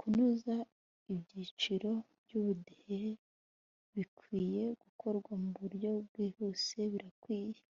[0.00, 0.56] Kunoza
[1.12, 1.90] ibyiciro
[2.22, 3.10] by ubudehe
[3.94, 7.62] bikwiye gukorwa mu buryo bwihuse Birakwiye